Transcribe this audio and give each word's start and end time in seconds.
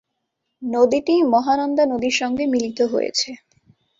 নদীটি 0.61 1.15
মহানন্দা 1.33 1.83
নদীর 1.85 2.15
সঙ্গে 2.21 2.43
মিলিত 2.47 2.79
হয়েছে। 2.93 3.29